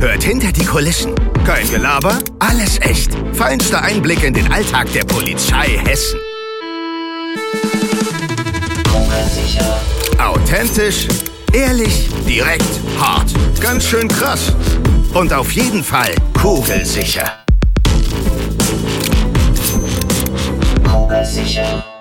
[0.00, 1.14] Hört hinter die Kulissen.
[1.46, 3.10] Kein Gelaber, alles echt.
[3.32, 6.20] Feinster Einblick in den Alltag der Polizei Hessen.
[10.18, 11.08] Authentisch,
[11.54, 12.68] ehrlich, direkt,
[12.98, 13.32] hart.
[13.62, 14.52] Ganz schön krass.
[15.14, 17.24] Und auf jeden Fall kugelsicher.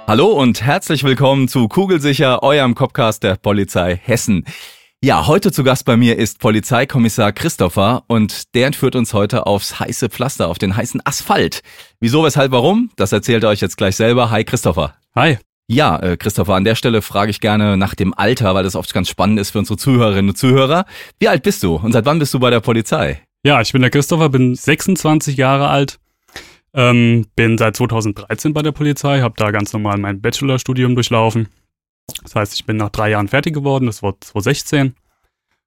[0.08, 4.44] Hallo und herzlich willkommen zu Kugelsicher, eurem Copcast der Polizei Hessen.
[5.02, 9.80] Ja, heute zu Gast bei mir ist Polizeikommissar Christopher und der entführt uns heute aufs
[9.80, 11.62] heiße Pflaster, auf den heißen Asphalt.
[12.02, 12.91] Wieso, weshalb, warum?
[12.97, 14.30] Das erzählt er euch jetzt gleich selber.
[14.30, 14.95] Hi Christopher.
[15.16, 15.38] Hi.
[15.69, 18.94] Ja, äh, Christopher, an der Stelle frage ich gerne nach dem Alter, weil das oft
[18.94, 20.83] ganz spannend ist für unsere Zuhörerinnen und Zuhörer.
[21.17, 23.22] Wie alt bist du und seit wann bist du bei der Polizei?
[23.45, 25.97] Ja, ich bin der Christopher, bin 26 Jahre alt,
[26.73, 31.47] ähm, bin seit 2013 bei der Polizei, habe da ganz normal mein Bachelorstudium durchlaufen.
[32.24, 34.96] Das heißt, ich bin nach drei Jahren fertig geworden, das war 2016.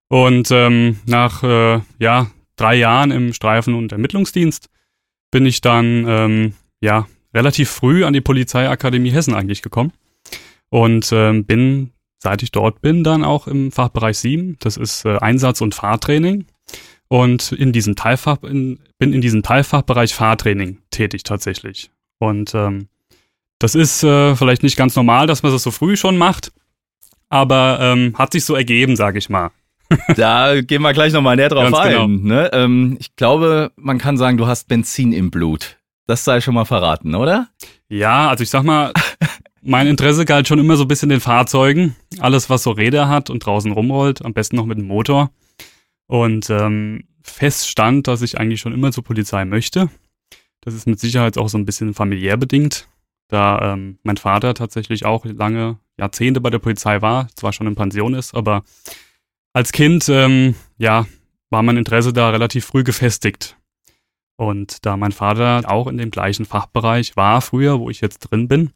[0.09, 4.69] Und ähm, nach äh, ja, drei Jahren im Streifen- und Ermittlungsdienst
[5.31, 9.93] bin ich dann ähm, ja, relativ früh an die Polizeiakademie Hessen eigentlich gekommen.
[10.69, 14.57] Und ähm, bin, seit ich dort bin, dann auch im Fachbereich 7.
[14.61, 16.47] Das ist äh, Einsatz- und Fahrtraining.
[17.09, 21.91] Und in diesem Teilfach, in, bin in diesem Teilfachbereich Fahrtraining tätig tatsächlich.
[22.19, 22.89] Und ähm,
[23.62, 26.52] das ist äh, vielleicht nicht ganz normal, dass man das so früh schon macht,
[27.28, 29.50] aber ähm, hat sich so ergeben, sage ich mal.
[30.16, 31.92] Da gehen wir gleich nochmal näher drauf Ganz ein.
[31.92, 32.06] genau.
[32.06, 32.50] Ne?
[32.55, 35.77] Ähm, ich glaube, man kann sagen, du hast Benzin im Blut.
[36.06, 37.48] Das sei schon mal verraten, oder?
[37.88, 38.92] Ja, also ich sag mal,
[39.62, 41.95] mein Interesse galt schon immer so ein bisschen den Fahrzeugen.
[42.18, 45.30] Alles, was so Räder hat und draußen rumrollt, am besten noch mit dem Motor.
[46.06, 49.89] Und ähm, fest stand, dass ich eigentlich schon immer zur Polizei möchte.
[50.62, 52.89] Das ist mit Sicherheit auch so ein bisschen familiär bedingt,
[53.28, 57.74] da ähm, mein Vater tatsächlich auch lange Jahrzehnte bei der Polizei war, zwar schon in
[57.74, 58.62] Pension ist, aber
[59.52, 61.06] als Kind, ähm, ja,
[61.50, 63.56] war mein Interesse da relativ früh gefestigt.
[64.36, 68.48] Und da mein Vater auch in dem gleichen Fachbereich war früher, wo ich jetzt drin
[68.48, 68.70] bin,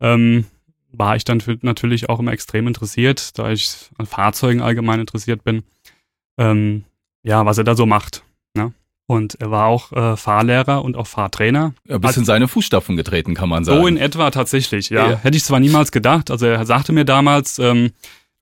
[0.00, 0.46] ähm,
[0.90, 5.62] war ich dann natürlich auch immer extrem interessiert, da ich an Fahrzeugen allgemein interessiert bin,
[6.38, 6.84] ähm,
[7.22, 8.24] ja, was er da so macht.
[9.12, 11.74] Und er war auch äh, Fahrlehrer und auch Fahrtrainer.
[11.86, 13.82] Ja, bist in seine Fußstapfen getreten, kann man sagen.
[13.82, 15.10] So in etwa tatsächlich, ja.
[15.10, 15.16] Ja.
[15.18, 16.30] Hätte ich zwar niemals gedacht.
[16.30, 17.90] Also er sagte mir damals, ähm,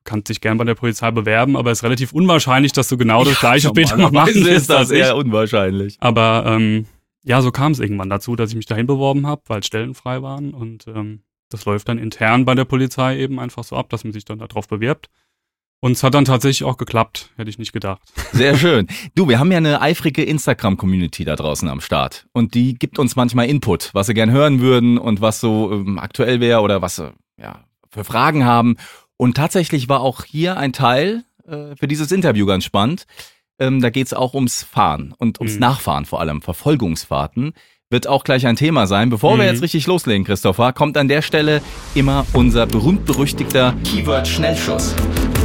[0.04, 3.24] kannst dich gern bei der Polizei bewerben, aber es ist relativ unwahrscheinlich, dass du genau
[3.24, 5.96] das gleiche später noch machen wirst ist das eher unwahrscheinlich.
[5.98, 6.86] Aber ähm,
[7.24, 10.22] ja, so kam es irgendwann dazu, dass ich mich dahin beworben habe, weil Stellen frei
[10.22, 10.54] waren.
[10.54, 14.12] Und ähm, das läuft dann intern bei der Polizei eben einfach so ab, dass man
[14.12, 15.08] sich dann darauf bewirbt.
[15.82, 18.02] Und es hat dann tatsächlich auch geklappt, hätte ich nicht gedacht.
[18.32, 18.86] Sehr schön.
[19.14, 22.26] Du, wir haben ja eine eifrige Instagram-Community da draußen am Start.
[22.32, 25.98] Und die gibt uns manchmal Input, was sie gern hören würden und was so ähm,
[25.98, 28.76] aktuell wäre oder was sie ja, für Fragen haben.
[29.16, 33.06] Und tatsächlich war auch hier ein Teil äh, für dieses Interview ganz spannend.
[33.58, 35.60] Ähm, da geht's auch ums Fahren und ums Mhm.
[35.60, 37.52] Nachfahren vor allem, Verfolgungsfahrten.
[37.88, 39.08] Wird auch gleich ein Thema sein.
[39.10, 39.50] Bevor wir Mhm.
[39.50, 41.60] jetzt richtig loslegen, Christopher, kommt an der Stelle
[41.94, 44.94] immer unser berühmt-berüchtigter Keyword-Schnellschuss.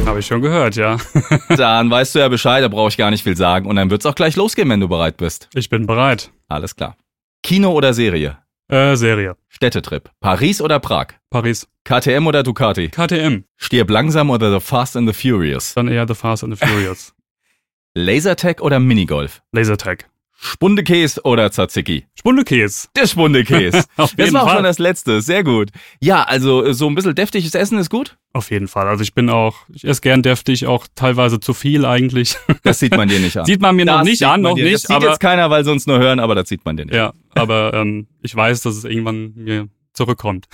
[0.06, 0.98] Habe ich schon gehört, ja.
[1.56, 3.66] Dann weißt du ja Bescheid, da brauche ich gar nicht viel sagen.
[3.66, 5.48] Und dann wird's auch gleich losgehen, wenn du bereit bist.
[5.52, 6.30] Ich bin bereit.
[6.48, 6.96] Alles klar.
[7.42, 8.38] Kino oder Serie?
[8.68, 9.36] Äh, Serie.
[9.48, 10.10] Städtetrip.
[10.20, 11.08] Paris oder Prag?
[11.28, 11.66] Paris.
[11.84, 12.88] KTM oder Ducati?
[12.88, 13.44] KTM.
[13.56, 15.74] Stirb langsam oder The Fast and the Furious?
[15.74, 17.12] Dann eher The Fast and the Furious.
[17.94, 19.42] Lasertag oder Minigolf?
[19.52, 20.08] Lasertag.
[20.38, 22.06] Spundekäse oder Tzatziki?
[22.14, 22.88] Spundekäse.
[22.96, 23.84] Der Spundekäse.
[23.96, 24.56] Auf Das war auch Fall.
[24.56, 25.20] schon das letzte.
[25.22, 25.70] Sehr gut.
[26.00, 28.16] Ja, also äh, so ein bisschen deftiges Essen ist gut.
[28.34, 28.86] Auf jeden Fall.
[28.86, 32.36] Also ich bin auch, ich esse gern deftig, auch teilweise zu viel eigentlich.
[32.62, 33.44] Das sieht man dir nicht an.
[33.46, 35.20] Sieht man mir noch Das nicht sieht an, noch dir- nicht, Das sieht aber jetzt
[35.20, 36.94] keiner, weil sie uns nur hören, aber das sieht man dir nicht.
[36.96, 40.46] ja, aber ähm, ich weiß, dass es irgendwann mir zurückkommt.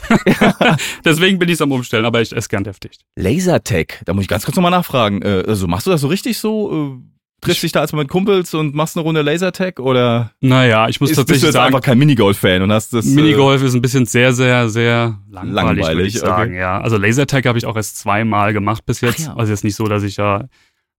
[1.05, 2.99] Deswegen bin ich am Umstellen, aber ich esse gern deftig.
[3.17, 5.23] Lasertag, da muss ich ganz kurz nochmal nachfragen.
[5.23, 6.99] Äh, also machst du das so richtig so?
[7.01, 7.12] Äh,
[7.43, 11.11] triffst dich da als mit Kumpels und machst eine Runde Lasertag oder Naja, ich muss
[11.11, 13.07] ist, bist du tatsächlich jetzt sagen, einfach kein Minigolf-Fan und hast das?
[13.07, 16.27] äh, Minigolf ist ein bisschen sehr, sehr, sehr langweilig, Langweilig, würde ich okay.
[16.27, 16.55] sagen.
[16.55, 19.21] Ja, also Lasertag habe ich auch erst zweimal gemacht bis jetzt.
[19.25, 19.37] Ach ja.
[19.37, 20.47] Also jetzt nicht so, dass ich ja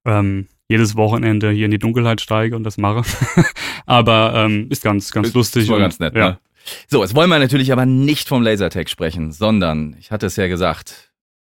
[0.05, 3.03] ähm, jedes Wochenende hier in die Dunkelheit steige und das mache.
[3.85, 5.63] aber ähm, ist ganz, ganz Ist- lustig.
[5.63, 6.29] Ist und- ganz nett, ja.
[6.31, 6.39] ne?
[6.87, 10.47] So, jetzt wollen wir natürlich aber nicht vom Lasertag sprechen, sondern, ich hatte es ja
[10.47, 11.11] gesagt,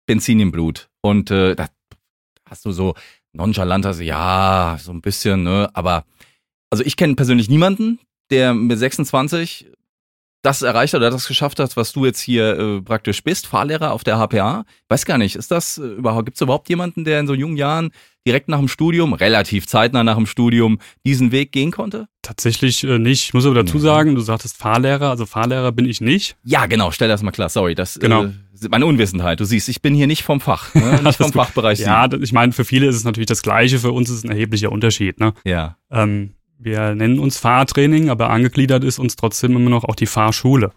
[0.07, 0.89] Benzin im Blut.
[1.01, 1.69] Und äh, da
[2.49, 2.95] hast du so
[3.37, 5.71] nonchalanter, ja, so ein bisschen, ne?
[5.75, 6.05] Aber
[6.71, 8.01] also ich kenne persönlich niemanden,
[8.31, 9.71] der mit 26
[10.47, 13.93] das erreicht hat oder das geschafft hat, was du jetzt hier äh, praktisch bist, Fahrlehrer
[13.93, 14.65] auf der HPA.
[14.89, 17.57] Weiß gar nicht, ist das äh, überhaupt, gibt es überhaupt jemanden, der in so jungen
[17.57, 17.91] Jahren
[18.27, 22.07] direkt nach dem Studium, relativ zeitnah nach dem Studium, diesen Weg gehen konnte?
[22.23, 23.25] Tatsächlich äh, nicht.
[23.25, 23.83] Ich muss aber dazu Mhm.
[23.83, 26.37] sagen, du sagtest Fahrlehrer, also Fahrlehrer bin ich nicht.
[26.45, 28.25] Ja, genau, stell das mal klar, sorry, das Genau.
[28.25, 28.31] äh,
[28.71, 29.39] meine Unwissenheit.
[29.41, 31.01] Du siehst, ich bin hier nicht vom Fach, ne?
[31.05, 31.33] nicht vom.
[31.33, 31.81] Fachbereich.
[31.81, 34.31] Ja, ich meine, für viele ist es natürlich das Gleiche, für uns ist es ein
[34.31, 35.19] erheblicher Unterschied.
[35.21, 35.35] Ne?
[35.45, 35.77] ja.
[35.91, 40.73] Ähm, wir nennen uns Fahrtraining, aber angegliedert ist uns trotzdem immer noch auch die Fahrschule.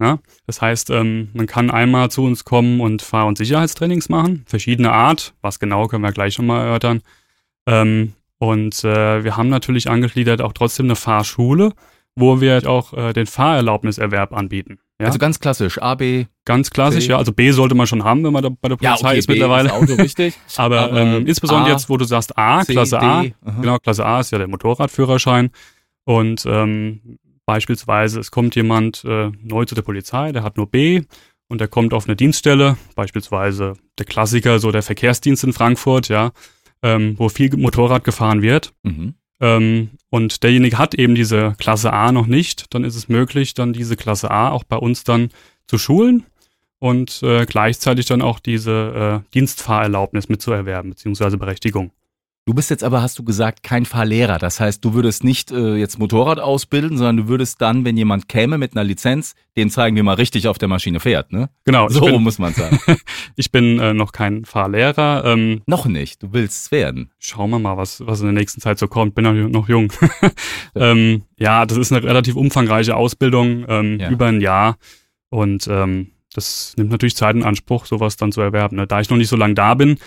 [0.00, 0.18] Ja?
[0.46, 4.92] Das heißt, ähm, man kann einmal zu uns kommen und Fahr- und Sicherheitstrainings machen, verschiedene
[4.92, 5.34] Art.
[5.42, 7.02] Was genau können wir gleich nochmal erörtern.
[7.66, 11.72] Ähm, und äh, wir haben natürlich angegliedert auch trotzdem eine Fahrschule,
[12.14, 14.78] wo wir auch äh, den Fahrerlaubniserwerb anbieten.
[14.98, 15.06] Ja?
[15.08, 16.24] Also ganz klassisch, A, B.
[16.44, 17.10] ganz klassisch, C.
[17.10, 17.18] ja.
[17.18, 19.68] Also B sollte man schon haben, wenn man da bei der Polizei ist B mittlerweile.
[19.68, 20.34] Ist Auto, richtig.
[20.56, 23.78] Aber, Aber ähm, insbesondere A, jetzt, wo du sagst A, C, Klasse A, D, genau,
[23.78, 25.50] Klasse A ist ja der Motorradführerschein.
[26.04, 31.02] Und ähm, beispielsweise, es kommt jemand äh, neu zu der Polizei, der hat nur B
[31.48, 36.32] und der kommt auf eine Dienststelle, beispielsweise der Klassiker, so der Verkehrsdienst in Frankfurt, ja,
[36.82, 38.72] ähm, wo viel Motorrad gefahren wird.
[38.82, 39.14] Mhm.
[39.40, 43.72] Ähm, und derjenige hat eben diese Klasse A noch nicht, dann ist es möglich, dann
[43.72, 45.30] diese Klasse A auch bei uns dann
[45.66, 46.24] zu schulen
[46.78, 51.90] und äh, gleichzeitig dann auch diese äh, Dienstfahrerlaubnis mitzuerwerben, beziehungsweise Berechtigung.
[52.48, 54.38] Du bist jetzt aber, hast du gesagt, kein Fahrlehrer.
[54.38, 58.28] Das heißt, du würdest nicht äh, jetzt Motorrad ausbilden, sondern du würdest dann, wenn jemand
[58.28, 61.50] käme mit einer Lizenz, dem zeigen, wie man richtig auf der Maschine fährt, ne?
[61.64, 62.78] Genau, So bin, muss man sagen.
[63.36, 65.24] ich bin äh, noch kein Fahrlehrer.
[65.24, 67.10] Ähm, Noch nicht, du willst es werden.
[67.18, 69.16] schauen wir mal, was, was in der nächsten Zeit so kommt.
[69.16, 69.92] Bin noch, noch jung.
[70.76, 74.08] ähm, ja, das ist eine relativ umfangreiche Ausbildung, ähm, Ja.
[74.08, 74.76] über ein Jahr.
[75.30, 78.76] Und ähm, das nimmt natürlich Zeit in Anspruch, sowas dann zu erwerben.
[78.76, 78.86] Ne?
[78.86, 79.98] Da ich noch nicht so lange da bin,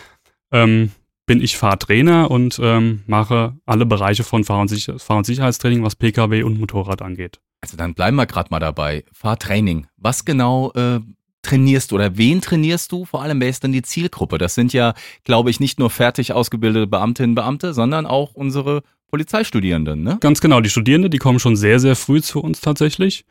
[0.54, 0.92] ähm,
[1.30, 5.84] bin ich Fahrtrainer und ähm, mache alle Bereiche von Fahr- und, Sicher Fahr und Sicherheitstraining,
[5.84, 7.40] was Pkw und Motorrad angeht.
[7.62, 9.06] Also dann bleiben wir gerade mal dabei.
[9.12, 9.86] Fahrtraining.
[9.96, 11.02] Was genau äh,
[11.44, 13.06] trainierst du oder wen trainierst du?
[13.06, 14.40] Vor allem, wer ist denn die Zielgruppe?
[14.40, 20.02] Das sind ja, glaube ich, nicht nur fertig ausgebildete Beamtinnen, Beamte, sondern auch unsere Polizeistudierenden,
[20.02, 20.18] ne?
[20.22, 23.24] Ganz genau, die Studierenden, die kommen schon sehr, sehr früh zu uns tatsächlich,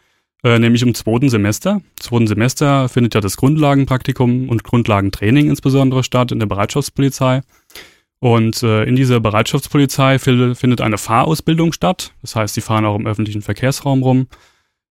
[0.44, 1.72] äh, nämlich im zweiten Semester.
[1.72, 7.40] Im zweiten Semester findet ja das Grundlagenpraktikum und Grundlagentraining insbesondere statt in der Bereitschaftspolizei.
[8.20, 12.12] Und äh, in dieser Bereitschaftspolizei findet eine Fahrausbildung statt.
[12.20, 14.26] Das heißt, sie fahren auch im öffentlichen Verkehrsraum rum.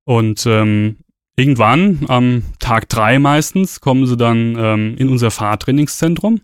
[0.05, 0.99] Und ähm,
[1.37, 6.41] irgendwann, am Tag drei meistens, kommen sie dann ähm, in unser Fahrtrainingszentrum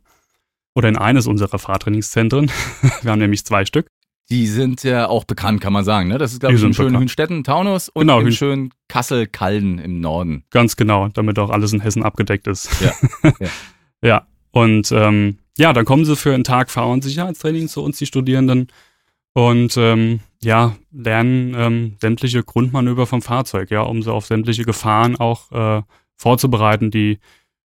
[0.75, 2.51] oder in eines unserer Fahrtrainingszentren.
[3.03, 3.87] Wir haben nämlich zwei Stück.
[4.31, 6.17] Die sind ja auch bekannt, kann man sagen, ne?
[6.19, 6.99] Das ist, glaube Die ich, in schönen.
[6.99, 10.45] Hünstetten, Taunus und Genau, in Hün- schönen Kassel-Kalden im Norden.
[10.51, 12.71] Ganz genau, damit auch alles in Hessen abgedeckt ist.
[12.81, 12.93] Ja,
[13.41, 13.49] ja.
[14.03, 14.27] ja.
[14.53, 18.07] Und ähm, ja, dann kommen sie für einen Tag Fahr- und Sicherheitstraining zu uns, die
[18.07, 18.69] Studierenden,
[19.35, 25.17] und ähm, ja, lernen ähm, sämtliche Grundmanöver vom Fahrzeug, ja, um sie auf sämtliche Gefahren
[25.17, 25.83] auch äh,
[26.17, 27.19] vorzubereiten, die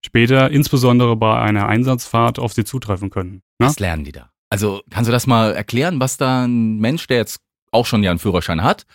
[0.05, 3.41] später insbesondere bei einer Einsatzfahrt auf sie zutreffen können.
[3.59, 3.67] Ne?
[3.67, 4.29] Was lernen die da?
[4.49, 7.41] Also kannst du das mal erklären, was da ein Mensch, der jetzt
[7.71, 8.85] auch schon ja einen Führerschein hat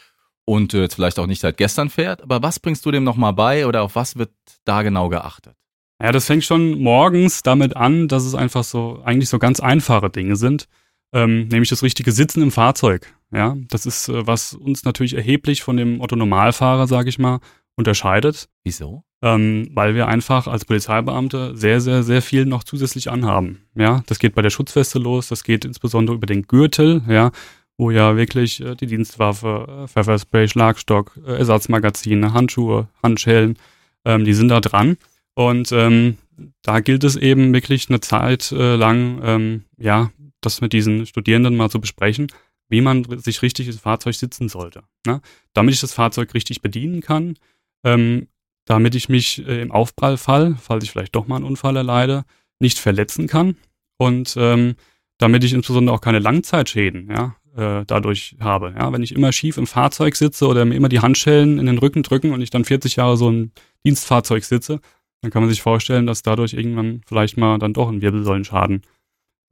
[0.44, 3.32] und äh, jetzt vielleicht auch nicht seit gestern fährt, aber was bringst du dem nochmal
[3.32, 4.30] bei oder auf was wird
[4.64, 5.56] da genau geachtet?
[6.02, 10.08] Ja, das fängt schon morgens damit an, dass es einfach so, eigentlich so ganz einfache
[10.08, 10.66] Dinge sind.
[11.12, 13.12] Ähm, nämlich das richtige Sitzen im Fahrzeug.
[13.32, 17.40] Ja, das ist, äh, was uns natürlich erheblich von dem Otto-Normalfahrer, sage ich mal,
[17.76, 18.48] unterscheidet.
[18.64, 19.02] Wieso?
[19.22, 23.66] Ähm, weil wir einfach als Polizeibeamte sehr, sehr, sehr viel noch zusätzlich anhaben.
[23.74, 27.30] Ja, das geht bei der Schutzweste los, das geht insbesondere über den Gürtel, ja,
[27.76, 33.58] wo ja wirklich äh, die Dienstwaffe, äh, Pfefferspray, Schlagstock, äh, Ersatzmagazine, Handschuhe, Handschellen,
[34.04, 34.96] ähm, die sind da dran.
[35.34, 36.18] Und ähm,
[36.62, 40.10] da gilt es eben wirklich eine Zeit äh, lang, ähm, ja,
[40.40, 42.28] das mit diesen Studierenden mal zu besprechen,
[42.68, 44.82] wie man sich richtig ins Fahrzeug sitzen sollte.
[45.06, 45.20] Ne?
[45.52, 47.36] Damit ich das Fahrzeug richtig bedienen kann,
[47.84, 48.28] ähm,
[48.64, 52.24] damit ich mich äh, im Aufprallfall, falls ich vielleicht doch mal einen Unfall erleide,
[52.60, 53.56] nicht verletzen kann
[53.98, 54.76] und ähm,
[55.18, 58.74] damit ich insbesondere auch keine Langzeitschäden ja, äh, dadurch habe.
[58.78, 58.92] Ja?
[58.92, 62.02] Wenn ich immer schief im Fahrzeug sitze oder mir immer die Handschellen in den Rücken
[62.02, 63.52] drücken und ich dann 40 Jahre so ein
[63.84, 64.80] Dienstfahrzeug sitze,
[65.20, 68.82] dann kann man sich vorstellen, dass dadurch irgendwann vielleicht mal dann doch ein Wirbelsäulenschaden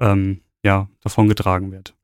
[0.00, 1.94] ähm, ja, davongetragen wird.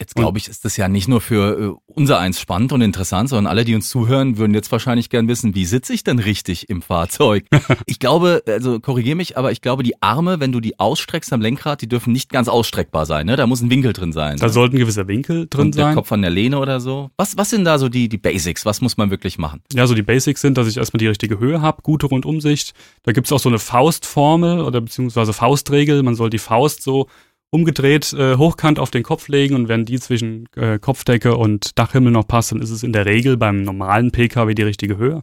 [0.00, 3.28] Jetzt glaube ich, ist das ja nicht nur für äh, unser eins spannend und interessant,
[3.28, 6.68] sondern alle, die uns zuhören, würden jetzt wahrscheinlich gern wissen, wie sitze ich denn richtig
[6.68, 7.46] im Fahrzeug?
[7.86, 11.40] ich glaube, also korrigier mich, aber ich glaube, die Arme, wenn du die ausstreckst am
[11.40, 13.36] Lenkrad, die dürfen nicht ganz ausstreckbar sein, ne?
[13.36, 14.36] Da muss ein Winkel drin sein.
[14.38, 14.52] Da ne?
[14.52, 15.94] sollte ein gewisser Winkel drin und der sein.
[15.94, 17.10] Kopf an der Lehne oder so.
[17.16, 18.66] Was, was sind da so die, die Basics?
[18.66, 19.60] Was muss man wirklich machen?
[19.72, 22.74] Ja, so die Basics sind, dass ich erstmal die richtige Höhe habe, gute Rundumsicht.
[23.04, 26.02] Da gibt's auch so eine Faustformel oder beziehungsweise Faustregel.
[26.02, 27.06] Man soll die Faust so
[27.54, 32.10] umgedreht äh, hochkant auf den Kopf legen und wenn die zwischen äh, Kopfdecke und Dachhimmel
[32.10, 35.22] noch passt, dann ist es in der Regel beim normalen Pkw die richtige Höhe.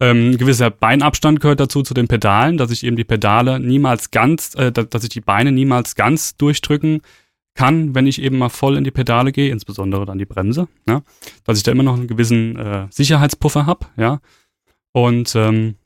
[0.00, 4.10] Ähm, ein gewisser Beinabstand gehört dazu zu den Pedalen, dass ich eben die Pedale niemals
[4.10, 7.02] ganz, äh, dass ich die Beine niemals ganz durchdrücken
[7.54, 11.02] kann, wenn ich eben mal voll in die Pedale gehe, insbesondere dann die Bremse, ja,
[11.44, 14.20] dass ich da immer noch einen gewissen äh, Sicherheitspuffer habe, ja.
[14.90, 15.76] Und ähm,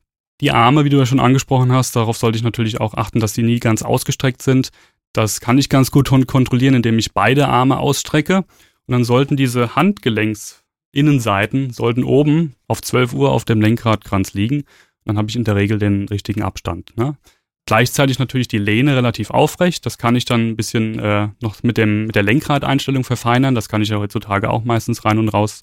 [0.41, 3.35] die Arme, wie du ja schon angesprochen hast, darauf sollte ich natürlich auch achten, dass
[3.35, 4.71] die nie ganz ausgestreckt sind.
[5.13, 8.39] Das kann ich ganz gut kontrollieren, indem ich beide Arme ausstrecke.
[8.39, 14.65] Und dann sollten diese Handgelenksinnenseiten sollten oben auf 12 Uhr auf dem Lenkradkranz liegen.
[15.05, 16.97] Dann habe ich in der Regel den richtigen Abstand.
[16.97, 17.17] Ne?
[17.67, 19.85] Gleichzeitig natürlich die Lehne relativ aufrecht.
[19.85, 23.55] Das kann ich dann ein bisschen äh, noch mit, dem, mit der Lenkradeinstellung verfeinern.
[23.55, 25.61] Das kann ich ja heutzutage auch meistens rein und raus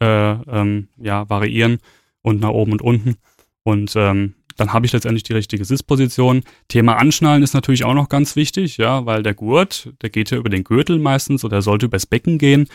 [0.00, 1.78] äh, ähm, ja, variieren
[2.22, 3.16] und nach oben und unten.
[3.62, 6.42] Und ähm, dann habe ich letztendlich die richtige Sitzposition.
[6.68, 10.38] Thema Anschnallen ist natürlich auch noch ganz wichtig, ja, weil der Gurt, der geht ja
[10.38, 12.68] über den Gürtel meistens oder sollte übers Becken gehen.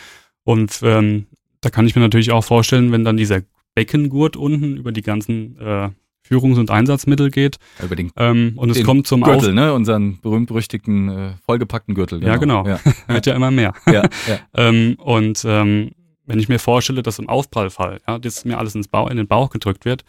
[0.43, 1.27] Und ähm,
[1.61, 3.41] da kann ich mir natürlich auch vorstellen, wenn dann dieser
[3.75, 5.89] Beckengurt unten über die ganzen äh,
[6.27, 7.57] Führungs- und Einsatzmittel geht.
[7.83, 9.73] Über den, ähm, und es kommt zum Gürtel, Auf ne?
[9.73, 12.19] Unseren berühmt-berüchtigten, äh, vollgepackten Gürtel.
[12.19, 12.31] Genau.
[12.31, 12.65] Ja, genau.
[12.67, 12.79] Ja.
[13.07, 13.73] Wird ja immer mehr.
[13.85, 14.39] Ja, ja.
[14.55, 15.91] ähm, und ähm,
[16.25, 19.27] wenn ich mir vorstelle, dass im Aufprallfall, ja, das mir alles ins Bauch, in den
[19.27, 20.05] Bauch gedrückt wird,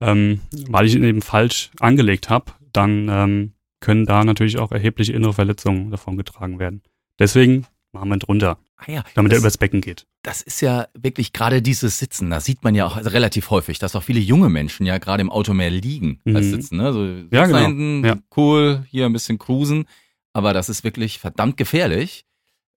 [0.00, 5.12] ähm, weil ich ihn eben falsch angelegt habe, dann ähm, können da natürlich auch erhebliche
[5.12, 6.82] innere Verletzungen davon getragen werden.
[7.18, 10.06] Deswegen machen wir drunter, ah ja, damit er übers Becken geht.
[10.22, 13.96] Das ist ja wirklich gerade dieses Sitzen, da sieht man ja auch relativ häufig, dass
[13.96, 16.36] auch viele junge Menschen ja gerade im Auto mehr liegen mhm.
[16.36, 16.76] als sitzen.
[16.76, 16.92] Ne?
[16.92, 17.58] So ja, genau.
[17.58, 18.16] hinten, ja.
[18.36, 19.86] cool, hier ein bisschen cruisen,
[20.32, 22.24] aber das ist wirklich verdammt gefährlich,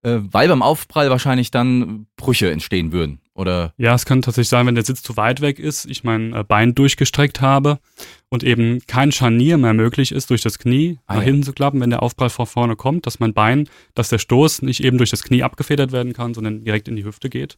[0.02, 3.20] äh, weil beim Aufprall wahrscheinlich dann Brüche entstehen würden.
[3.40, 3.72] Oder?
[3.78, 6.44] Ja, es kann tatsächlich sein, wenn der Sitz zu weit weg ist, ich mein äh,
[6.46, 7.78] Bein durchgestreckt habe
[8.28, 11.26] und eben kein Scharnier mehr möglich ist, durch das Knie ah, nach ja.
[11.26, 14.60] hinten zu klappen, wenn der Aufprall vor vorne kommt, dass mein Bein, dass der Stoß
[14.60, 17.56] nicht eben durch das Knie abgefedert werden kann, sondern direkt in die Hüfte geht.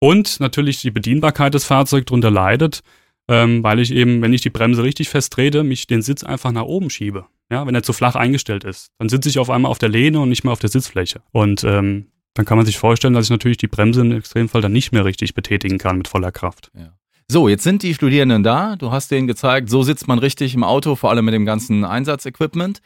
[0.00, 2.80] Und natürlich die Bedienbarkeit des Fahrzeugs darunter leidet,
[3.28, 6.64] ähm, weil ich eben, wenn ich die Bremse richtig festtrete, mich den Sitz einfach nach
[6.64, 7.26] oben schiebe.
[7.52, 8.90] Ja, wenn er zu flach eingestellt ist.
[8.98, 11.20] Dann sitze ich auf einmal auf der Lehne und nicht mehr auf der Sitzfläche.
[11.30, 14.72] Und ähm, dann kann man sich vorstellen, dass ich natürlich die Bremse im Extremfall dann
[14.72, 16.70] nicht mehr richtig betätigen kann mit voller Kraft.
[16.76, 16.92] Ja.
[17.28, 18.74] So, jetzt sind die Studierenden da.
[18.74, 21.84] Du hast denen gezeigt, so sitzt man richtig im Auto, vor allem mit dem ganzen
[21.84, 22.80] Einsatzequipment.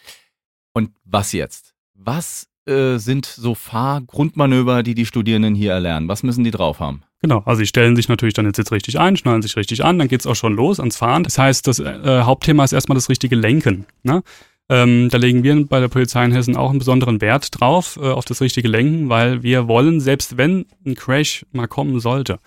[0.74, 1.74] Und was jetzt?
[1.94, 6.08] Was äh, sind so Fahrgrundmanöver, die die Studierenden hier erlernen?
[6.08, 7.04] Was müssen die drauf haben?
[7.22, 9.98] Genau, also sie stellen sich natürlich dann jetzt Sitz richtig ein, schnallen sich richtig an,
[9.98, 11.24] dann geht's auch schon los ans Fahren.
[11.24, 13.86] Das heißt, das äh, Hauptthema ist erstmal das richtige Lenken.
[14.02, 14.22] Ne?
[14.70, 18.08] Ähm, da legen wir bei der Polizei in Hessen auch einen besonderen Wert drauf, äh,
[18.08, 22.38] auf das richtige Lenken, weil wir wollen, selbst wenn ein Crash mal kommen sollte,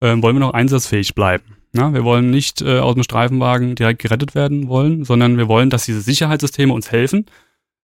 [0.00, 1.56] äh, wollen wir noch einsatzfähig bleiben.
[1.72, 5.70] Na, wir wollen nicht äh, aus dem Streifenwagen direkt gerettet werden wollen, sondern wir wollen,
[5.70, 7.24] dass diese Sicherheitssysteme uns helfen,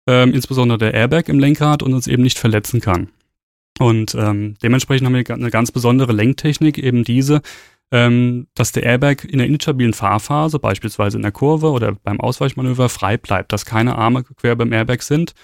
[0.09, 3.11] ähm, insbesondere der Airbag im Lenkrad und uns eben nicht verletzen kann.
[3.78, 7.43] Und ähm, dementsprechend haben wir eine ganz besondere Lenktechnik, eben diese,
[7.93, 12.88] ähm, dass der Airbag in der instabilen Fahrphase, beispielsweise in der Kurve oder beim Ausweichmanöver,
[12.88, 15.35] frei bleibt, dass keine Arme quer beim Airbag sind,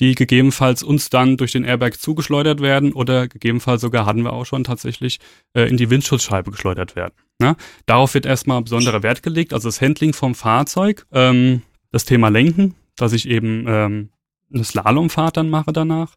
[0.00, 4.44] die gegebenenfalls uns dann durch den Airbag zugeschleudert werden oder gegebenenfalls sogar hatten wir auch
[4.44, 5.20] schon tatsächlich
[5.54, 7.14] äh, in die Windschutzscheibe geschleudert werden.
[7.38, 7.56] Ne?
[7.86, 11.62] Darauf wird erstmal besonderer Wert gelegt, also das Handling vom Fahrzeug, ähm,
[11.92, 14.10] das Thema Lenken, dass ich eben ähm,
[14.52, 16.14] eine Slalomfahrt dann mache danach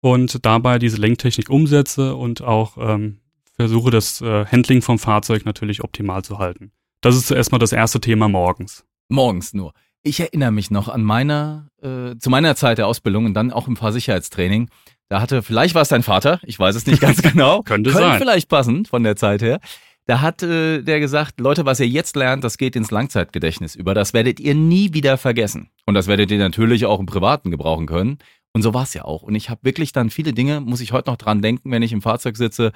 [0.00, 3.18] und dabei diese Lenktechnik umsetze und auch ähm,
[3.56, 6.72] versuche das äh, Handling vom Fahrzeug natürlich optimal zu halten.
[7.00, 8.84] Das ist zuerst mal das erste Thema morgens.
[9.08, 9.72] Morgens nur.
[10.02, 13.66] Ich erinnere mich noch an meiner, äh, zu meiner Zeit der Ausbildung und dann auch
[13.66, 14.70] im Fahrsicherheitstraining.
[15.08, 17.62] Da hatte, vielleicht war es dein Vater, ich weiß es nicht ganz genau.
[17.62, 18.18] Könnte, Könnte sein.
[18.18, 19.60] vielleicht passen von der Zeit her.
[20.06, 23.92] Da hat äh, der gesagt, Leute, was ihr jetzt lernt, das geht ins Langzeitgedächtnis über.
[23.92, 25.70] Das werdet ihr nie wieder vergessen.
[25.84, 28.18] Und das werdet ihr natürlich auch im Privaten gebrauchen können.
[28.52, 29.22] Und so war es ja auch.
[29.22, 31.92] Und ich habe wirklich dann viele Dinge, muss ich heute noch dran denken, wenn ich
[31.92, 32.72] im Fahrzeug sitze,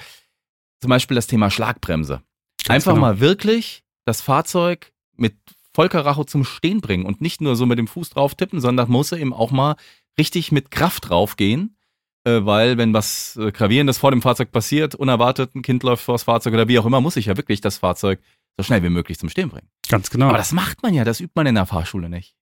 [0.81, 2.23] zum Beispiel das Thema Schlagbremse.
[2.65, 3.07] Ganz Einfach genau.
[3.07, 5.35] mal wirklich das Fahrzeug mit
[5.73, 9.13] Vollkaracho zum Stehen bringen und nicht nur so mit dem Fuß drauf tippen, sondern muss
[9.13, 9.77] eben auch mal
[10.19, 11.77] richtig mit Kraft draufgehen,
[12.25, 16.15] äh, weil wenn was äh, Gravierendes vor dem Fahrzeug passiert, unerwartet ein Kind läuft vor
[16.15, 18.21] das Fahrzeug oder wie auch immer, muss ich ja wirklich das Fahrzeug
[18.57, 19.69] so schnell wie möglich zum Stehen bringen.
[19.89, 20.29] Ganz genau.
[20.29, 22.35] Aber das macht man ja, das übt man in der Fahrschule nicht.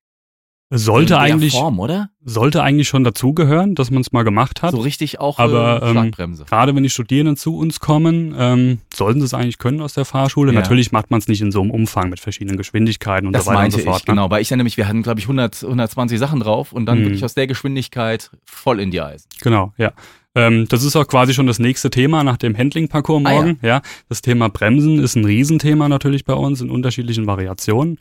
[0.71, 2.11] Sollte eigentlich, Form, oder?
[2.23, 4.73] sollte eigentlich schon dazugehören, dass man es mal gemacht hat.
[4.73, 6.43] So richtig auch aber äh, Schlagbremse.
[6.43, 9.95] Ähm, gerade wenn die Studierenden zu uns kommen, ähm, sollten sie es eigentlich können aus
[9.95, 10.53] der Fahrschule.
[10.53, 10.61] Ja.
[10.61, 13.51] Natürlich macht man es nicht in so einem Umfang mit verschiedenen Geschwindigkeiten und das so
[13.51, 14.03] weiter meinte und so fort.
[14.03, 14.13] Ich, ne?
[14.13, 17.01] Genau, weil ich ja nämlich, wir hatten glaube ich 100, 120 Sachen drauf und dann
[17.01, 17.05] mhm.
[17.05, 19.27] wirklich aus der Geschwindigkeit voll in die Eisen.
[19.41, 19.93] Genau, ja.
[20.35, 23.59] Ähm, das ist auch quasi schon das nächste Thema nach dem Handling-Parcours morgen.
[23.63, 23.75] Ah, ja.
[23.77, 23.83] ja.
[24.11, 27.99] Das Thema Bremsen ist ein Riesenthema natürlich bei uns in unterschiedlichen Variationen.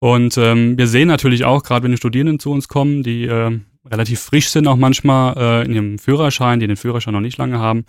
[0.00, 3.58] Und ähm, wir sehen natürlich auch, gerade wenn die Studierenden zu uns kommen, die äh,
[3.84, 7.58] relativ frisch sind auch manchmal äh, in ihrem Führerschein, die den Führerschein noch nicht lange
[7.58, 7.84] haben,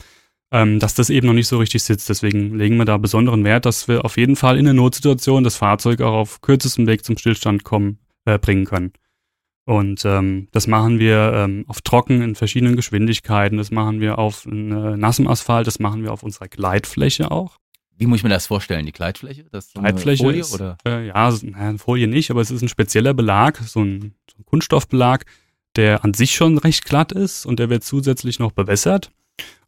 [0.52, 2.10] ähm, dass das eben noch nicht so richtig sitzt.
[2.10, 5.56] Deswegen legen wir da besonderen Wert, dass wir auf jeden Fall in der Notsituation das
[5.56, 8.94] Fahrzeug auch auf kürzestem Weg zum Stillstand kommen, äh, bringen können.
[9.66, 14.48] Und ähm, das machen wir ähm, auf Trocken in verschiedenen Geschwindigkeiten, das machen wir auf
[14.48, 17.60] äh, nassem Asphalt, das machen wir auf unserer Gleitfläche auch.
[18.00, 18.86] Wie muss ich mir das vorstellen?
[18.86, 19.44] Die Gleitfläche?
[19.52, 20.78] Das so Gleitfläche Folie, ist, oder?
[20.88, 24.46] Äh, ja, naja, Folie nicht, aber es ist ein spezieller Belag, so ein, so ein
[24.46, 25.26] Kunststoffbelag,
[25.76, 29.12] der an sich schon recht glatt ist und der wird zusätzlich noch bewässert.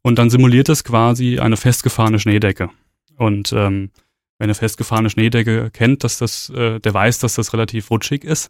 [0.02, 2.70] Und dann simuliert es quasi eine festgefahrene Schneedecke.
[3.18, 3.92] Und ähm,
[4.38, 8.50] wenn eine festgefahrene Schneedecke kennt, dass das, äh, der weiß, dass das relativ rutschig ist.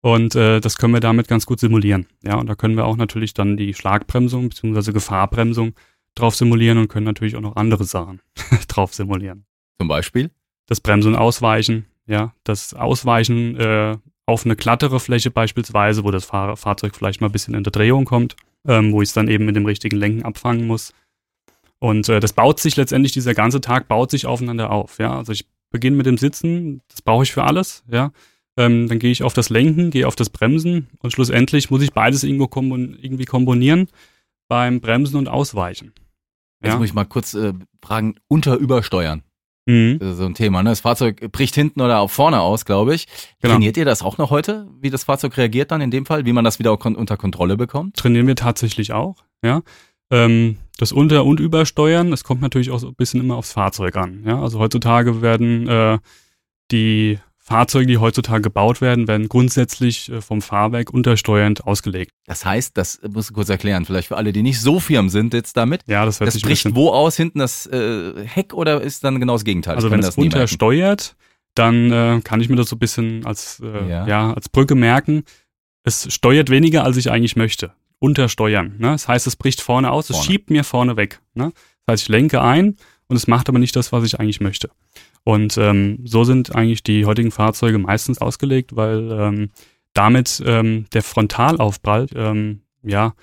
[0.00, 2.08] Und äh, das können wir damit ganz gut simulieren.
[2.24, 4.90] Ja, und da können wir auch natürlich dann die Schlagbremsung bzw.
[4.90, 5.74] Gefahrbremsung
[6.14, 8.20] drauf simulieren und können natürlich auch noch andere Sachen
[8.68, 9.46] drauf simulieren.
[9.78, 10.30] Zum Beispiel?
[10.66, 16.24] Das Bremsen und Ausweichen, ja, das Ausweichen äh, auf eine glattere Fläche beispielsweise, wo das
[16.24, 19.28] Fahr Fahrzeug vielleicht mal ein bisschen in der Drehung kommt, ähm, wo ich es dann
[19.28, 20.92] eben mit dem richtigen Lenken abfangen muss.
[21.78, 24.98] Und äh, das baut sich letztendlich, dieser ganze Tag baut sich aufeinander auf.
[24.98, 27.82] Ja, also ich beginne mit dem Sitzen, das brauche ich für alles.
[27.90, 28.12] Ja,
[28.56, 31.92] ähm, dann gehe ich auf das Lenken, gehe auf das Bremsen und schlussendlich muss ich
[31.92, 33.88] beides irgendwo kompon irgendwie kombinieren
[34.48, 35.92] beim Bremsen und Ausweichen.
[36.62, 37.52] Jetzt muss ich mal kurz äh,
[37.82, 39.22] fragen, unterübersteuern.
[39.66, 39.98] Mhm.
[39.98, 40.62] Das ist so ein Thema.
[40.62, 40.70] Ne?
[40.70, 43.06] Das Fahrzeug bricht hinten oder auch vorne aus, glaube ich.
[43.40, 43.54] Genau.
[43.54, 46.32] Trainiert ihr das auch noch heute, wie das Fahrzeug reagiert dann in dem Fall, wie
[46.32, 47.96] man das wieder kon unter Kontrolle bekommt?
[47.96, 49.62] Trainieren wir tatsächlich auch, ja.
[50.10, 53.96] Ähm, das Unter- und Übersteuern, das kommt natürlich auch so ein bisschen immer aufs Fahrzeug
[53.96, 54.24] an.
[54.26, 54.42] Ja?
[54.42, 55.98] Also heutzutage werden äh,
[56.70, 62.12] die Fahrzeuge, die heutzutage gebaut werden, werden grundsätzlich äh, vom Fahrwerk untersteuernd ausgelegt.
[62.24, 65.34] Das heißt, das muss ich kurz erklären, vielleicht für alle, die nicht so firm sind
[65.34, 65.82] jetzt damit.
[65.88, 67.16] Ja, das, das bricht wo aus?
[67.16, 69.74] Hinten das äh, Heck oder ist dann genau das Gegenteil?
[69.74, 71.16] Also wenn es untersteuert,
[71.54, 74.06] dann äh, kann ich mir das so ein bisschen als, äh, ja.
[74.06, 74.32] ja.
[74.32, 75.24] als Brücke merken.
[75.82, 77.72] Es steuert weniger, als ich eigentlich möchte.
[77.98, 78.76] Untersteuern.
[78.78, 78.92] Ne?
[78.92, 80.20] Das heißt, es bricht vorne aus, vorne.
[80.20, 81.20] es schiebt mir vorne weg.
[81.34, 81.52] Ne?
[81.86, 82.76] Das heißt, ich lenke ein
[83.08, 84.70] und es macht aber nicht das, was ich eigentlich möchte.
[85.24, 89.50] Und ähm, so sind eigentlich die heutigen Fahrzeuge meistens ausgelegt, weil ähm,
[89.94, 93.14] damit ähm, der Frontalaufprall ähm, ja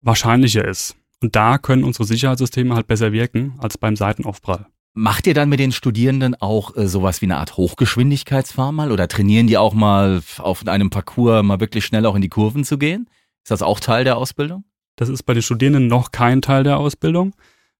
[0.00, 0.96] wahrscheinlicher ist.
[1.22, 4.66] Und da können unsere Sicherheitssysteme halt besser wirken als beim Seitenaufprall.
[4.92, 9.06] Macht ihr dann mit den Studierenden auch äh, sowas wie eine Art Hochgeschwindigkeitsfahr mal oder
[9.06, 12.78] trainieren die auch mal auf einem Parcours mal wirklich schnell auch in die Kurven zu
[12.78, 13.08] gehen?
[13.44, 14.64] Ist das auch Teil der Ausbildung?
[14.96, 17.34] Das ist bei den Studierenden noch kein Teil der Ausbildung.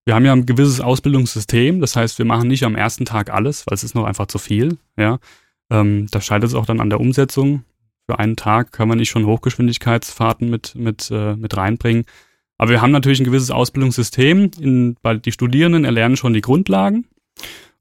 [0.05, 3.67] Wir haben ja ein gewisses Ausbildungssystem, das heißt, wir machen nicht am ersten Tag alles,
[3.67, 4.77] weil es ist noch einfach zu viel.
[4.97, 5.19] Ja,
[5.69, 7.63] ähm, da scheitert es auch dann an der Umsetzung.
[8.07, 12.05] Für einen Tag kann man nicht schon Hochgeschwindigkeitsfahrten mit mit äh, mit reinbringen.
[12.57, 14.51] Aber wir haben natürlich ein gewisses Ausbildungssystem.
[14.59, 17.05] In, weil die Studierenden erlernen schon die Grundlagen.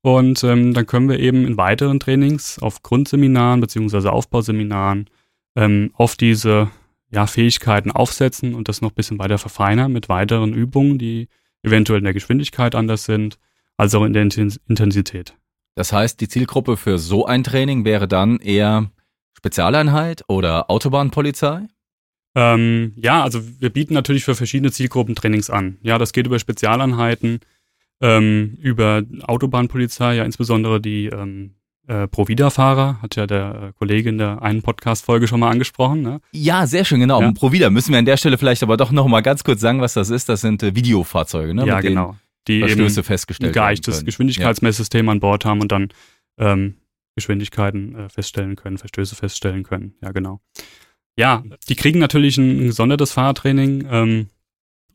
[0.03, 5.11] Und ähm, dann können wir eben in weiteren Trainings auf Grundseminaren beziehungsweise Aufbauseminaren
[5.57, 6.71] ähm, auf diese
[7.11, 11.29] ja, Fähigkeiten aufsetzen und das noch ein bisschen weiter verfeinern mit weiteren Übungen, die
[11.63, 13.39] eventuell in der Geschwindigkeit anders sind,
[13.77, 15.35] als auch in der Intensität.
[15.75, 18.91] Das heißt, die Zielgruppe für so ein Training wäre dann eher
[19.37, 21.67] Spezialeinheit oder Autobahnpolizei?
[22.35, 25.79] Ähm, ja, also wir bieten natürlich für verschiedene Zielgruppen Trainings an.
[25.83, 27.41] Ja, das geht über Spezialeinheiten,
[28.01, 31.55] ähm, über Autobahnpolizei, ja insbesondere die ähm,
[31.91, 36.03] äh, Provida-Fahrer, hat ja der äh, Kollege in der einen Podcast-Folge schon mal angesprochen.
[36.03, 36.21] Ne?
[36.31, 37.21] Ja, sehr schön, genau.
[37.21, 37.33] Ja.
[37.33, 39.95] Provida müssen wir an der Stelle vielleicht aber doch noch mal ganz kurz sagen, was
[39.95, 40.29] das ist.
[40.29, 41.67] Das sind äh, Videofahrzeuge, ne?
[41.67, 42.17] Ja, Mit genau.
[42.47, 45.13] Die Verstöße festgestellt ein geeichtes Geschwindigkeitsmesssystem ja.
[45.13, 45.89] an Bord haben und dann
[46.39, 46.77] ähm,
[47.17, 49.95] Geschwindigkeiten äh, feststellen können, Verstöße feststellen können.
[50.01, 50.41] Ja, genau.
[51.17, 53.87] Ja, die kriegen natürlich ein, ein gesondertes Fahrtraining.
[53.91, 54.27] Ähm,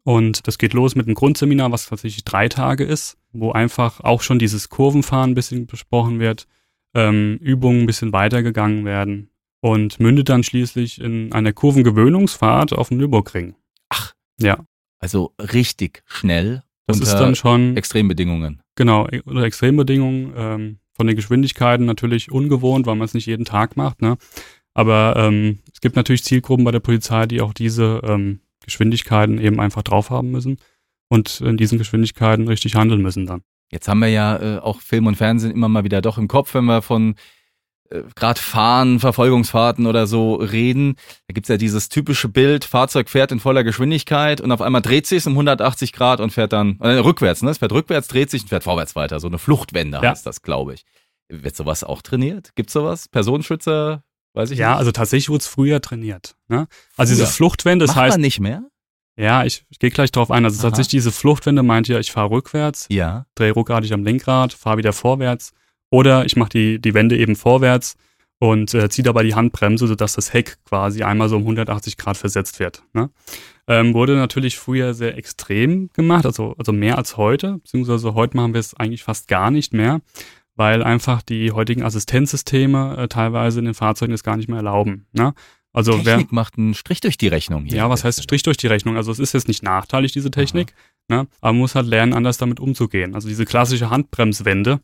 [0.03, 4.21] und das geht los mit einem Grundseminar, was tatsächlich drei Tage ist, wo einfach auch
[4.21, 6.47] schon dieses Kurvenfahren ein bisschen besprochen wird,
[6.95, 9.29] ähm, Übungen ein bisschen weitergegangen werden
[9.61, 13.55] und mündet dann schließlich in einer Kurvengewöhnungsfahrt auf dem Nürburgring.
[13.89, 14.13] Ach.
[14.39, 14.65] Ja.
[14.99, 16.63] Also richtig schnell.
[16.87, 17.75] Das ist dann schon.
[17.75, 18.61] Extrembedingungen.
[18.75, 20.33] Genau, e, oder Extrembedingungen.
[20.35, 24.01] Ähm, von den Geschwindigkeiten natürlich ungewohnt, weil man es nicht jeden Tag macht.
[24.01, 24.17] Ne?
[24.73, 29.59] Aber ähm, es gibt natürlich Zielgruppen bei der Polizei, die auch diese ähm, Geschwindigkeiten eben
[29.59, 30.57] einfach drauf haben müssen
[31.09, 33.41] und in diesen Geschwindigkeiten richtig handeln müssen dann.
[33.75, 36.53] Jetzt haben wir ja äh, auch Film und Fernsehen immer mal wieder doch im Kopf,
[36.53, 37.15] wenn wir von
[37.89, 40.95] äh, gerade Fahren, Verfolgungsfahrten oder so reden.
[41.27, 45.07] Da gibt's ja dieses typische Bild, Fahrzeug fährt in voller Geschwindigkeit und auf einmal dreht
[45.07, 47.51] sich es um 180 Grad und fährt dann äh, rückwärts, ne?
[47.51, 49.19] Es fährt rückwärts, dreht sich und fährt vorwärts weiter.
[49.19, 50.11] So eine Fluchtwende ja.
[50.11, 50.85] heißt das, glaube ich.
[51.27, 52.55] Wird sowas auch trainiert?
[52.55, 53.09] Gibt's sowas?
[53.09, 54.03] Personenschützer?
[54.35, 54.77] Weiß ich ja, nicht.
[54.77, 56.37] also tatsächlich wurde es früher trainiert.
[56.47, 56.67] Ne?
[56.95, 57.25] Also früher.
[57.25, 58.13] diese Fluchtwende, das Macht heißt.
[58.13, 58.63] Man nicht mehr?
[59.17, 60.43] Ja, ich, ich gehe gleich drauf ein.
[60.45, 60.69] Also Aha.
[60.69, 63.25] tatsächlich diese Fluchtwende meint ja, ich fahre rückwärts, ja.
[63.35, 65.53] drehe ruckartig am Lenkrad, fahre wieder vorwärts
[65.89, 67.95] oder ich mache die, die Wende eben vorwärts
[68.39, 72.17] und äh, zieht dabei die Handbremse, sodass das Heck quasi einmal so um 180 Grad
[72.17, 72.83] versetzt wird.
[72.93, 73.09] Ne?
[73.67, 78.53] Ähm, wurde natürlich früher sehr extrem gemacht, also, also mehr als heute, beziehungsweise heute machen
[78.53, 80.01] wir es eigentlich fast gar nicht mehr,
[80.55, 85.07] weil einfach die heutigen Assistenzsysteme äh, teilweise in den Fahrzeugen es gar nicht mehr erlauben.
[85.13, 85.33] Ne?
[85.75, 87.77] Also Technik wer, macht einen Strich durch die Rechnung hier.
[87.77, 88.95] Ja, was heißt Strich durch die Rechnung?
[88.95, 90.73] Also es ist jetzt nicht nachteilig, diese Technik,
[91.09, 91.27] ne?
[91.41, 93.13] aber man muss halt lernen, anders damit umzugehen.
[93.13, 94.79] Also diese klassische Handbremswende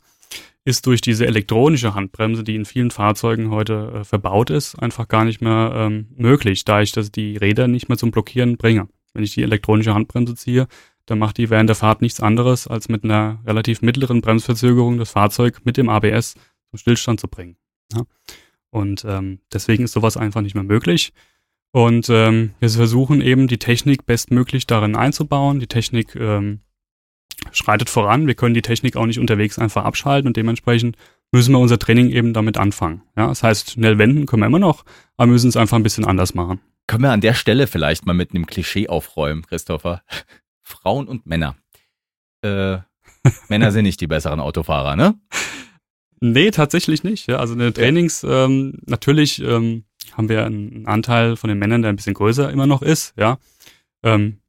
[0.65, 5.23] ist durch diese elektronische Handbremse, die in vielen Fahrzeugen heute äh, verbaut ist, einfach gar
[5.23, 8.89] nicht mehr ähm, möglich, da ich das die Räder nicht mehr zum Blockieren bringe.
[9.13, 10.67] Wenn ich die elektronische Handbremse ziehe,
[11.05, 15.11] dann macht die während der Fahrt nichts anderes, als mit einer relativ mittleren Bremsverzögerung das
[15.11, 16.35] Fahrzeug mit dem ABS
[16.69, 17.57] zum Stillstand zu bringen.
[17.93, 18.03] Ja?
[18.71, 21.13] Und ähm, deswegen ist sowas einfach nicht mehr möglich.
[21.71, 25.59] Und ähm, wir versuchen eben die Technik bestmöglich darin einzubauen.
[25.59, 26.61] Die Technik ähm,
[27.51, 28.27] schreitet voran.
[28.27, 30.97] Wir können die Technik auch nicht unterwegs einfach abschalten und dementsprechend
[31.31, 33.03] müssen wir unser Training eben damit anfangen.
[33.15, 34.83] Ja, das heißt, schnell wenden können wir immer noch,
[35.17, 36.59] aber müssen es einfach ein bisschen anders machen.
[36.87, 40.03] Können wir an der Stelle vielleicht mal mit einem Klischee aufräumen, Christopher?
[40.61, 41.55] Frauen und Männer.
[42.41, 42.79] Äh,
[43.49, 45.15] Männer sind nicht die besseren Autofahrer, ne?
[46.21, 47.27] Nee, tatsächlich nicht.
[47.27, 48.45] Ja, also in den Trainings, ja.
[48.45, 52.67] ähm, natürlich ähm, haben wir einen Anteil von den Männern, der ein bisschen größer immer
[52.67, 53.39] noch ist, ja.
[54.03, 54.39] Ähm,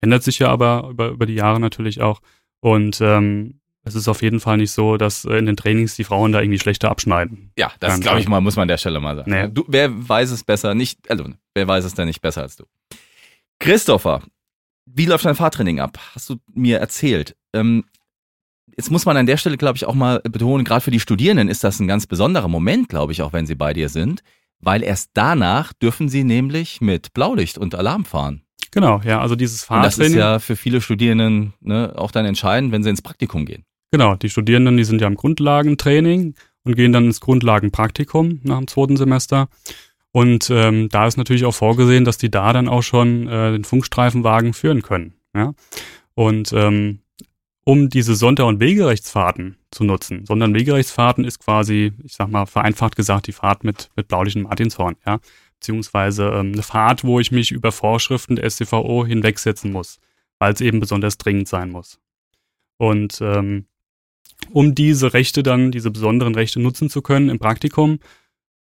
[0.00, 2.20] ändert sich ja aber über, über die Jahre natürlich auch.
[2.60, 6.04] Und ähm, es ist auf jeden Fall nicht so, dass äh, in den Trainings die
[6.04, 7.52] Frauen da irgendwie schlechter abschneiden.
[7.58, 9.30] Ja, das glaube ich mal, muss man an der Stelle mal sagen.
[9.30, 9.48] Nee.
[9.48, 12.64] Du, wer weiß es besser nicht, also wer weiß es denn nicht besser als du?
[13.58, 14.22] Christopher,
[14.86, 15.98] wie läuft dein Fahrtraining ab?
[16.14, 17.36] Hast du mir erzählt.
[17.52, 17.84] Ähm,
[18.76, 21.48] jetzt muss man an der Stelle, glaube ich, auch mal betonen, gerade für die Studierenden
[21.48, 24.22] ist das ein ganz besonderer Moment, glaube ich, auch wenn sie bei dir sind,
[24.60, 28.42] weil erst danach dürfen sie nämlich mit Blaulicht und Alarm fahren.
[28.70, 29.92] Genau, ja, also dieses Fahrtraining.
[29.92, 33.44] Und das ist ja für viele Studierenden ne, auch dann entscheidend, wenn sie ins Praktikum
[33.44, 33.64] gehen.
[33.90, 38.66] Genau, die Studierenden, die sind ja im Grundlagentraining und gehen dann ins Grundlagenpraktikum nach dem
[38.66, 39.48] zweiten Semester.
[40.12, 43.64] Und ähm, da ist natürlich auch vorgesehen, dass die da dann auch schon äh, den
[43.64, 45.14] Funkstreifenwagen führen können.
[45.34, 45.52] Ja?
[46.14, 47.00] Und ähm,
[47.64, 50.26] um diese Sonder- und Wegerechtsfahrten zu nutzen.
[50.26, 54.42] Sonder- und Wegerechtsfahrten ist quasi, ich sag mal, vereinfacht gesagt, die Fahrt mit, mit blaulichen
[54.42, 55.20] Martinshorn, ja.
[55.60, 60.00] Beziehungsweise ähm, eine Fahrt, wo ich mich über Vorschriften der STVO hinwegsetzen muss,
[60.40, 62.00] weil es eben besonders dringend sein muss.
[62.78, 63.66] Und ähm,
[64.50, 68.00] um diese Rechte dann, diese besonderen Rechte nutzen zu können im Praktikum,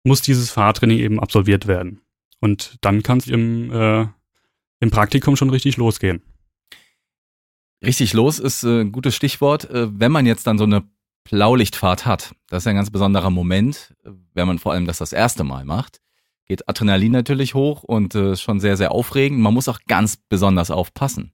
[0.02, 2.00] muss dieses Fahrtraining eben absolviert werden.
[2.40, 4.06] Und dann kann es im, äh,
[4.80, 6.22] im Praktikum schon richtig losgehen.
[7.82, 9.68] Richtig los ist äh, ein gutes Stichwort.
[9.70, 10.84] Äh, wenn man jetzt dann so eine
[11.24, 15.12] Blaulichtfahrt hat, das ist ein ganz besonderer Moment, äh, wenn man vor allem das das
[15.12, 16.00] erste Mal macht,
[16.46, 19.40] geht Adrenalin natürlich hoch und äh, schon sehr, sehr aufregend.
[19.40, 21.32] Man muss auch ganz besonders aufpassen.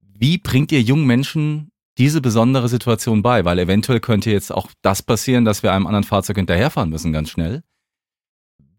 [0.00, 3.44] Wie bringt ihr jungen Menschen diese besondere Situation bei?
[3.44, 7.30] Weil eventuell könnte jetzt auch das passieren, dass wir einem anderen Fahrzeug hinterherfahren müssen, ganz
[7.30, 7.62] schnell.